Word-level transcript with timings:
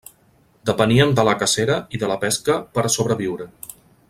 Depenien 0.69 1.13
de 1.19 1.25
la 1.29 1.35
cacera 1.43 1.77
i 1.99 2.03
de 2.05 2.11
la 2.13 2.19
pesca 2.27 2.59
per 2.79 2.89
a 2.89 2.93
sobreviure. 2.99 3.51